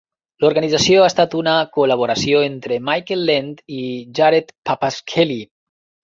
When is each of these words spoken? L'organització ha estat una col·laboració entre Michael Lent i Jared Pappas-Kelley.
L'organització 0.43 1.01
ha 1.01 1.09
estat 1.11 1.33
una 1.41 1.51
col·laboració 1.75 2.41
entre 2.45 2.79
Michael 2.87 3.21
Lent 3.31 3.51
i 3.81 3.83
Jared 4.21 4.49
Pappas-Kelley. 4.71 5.45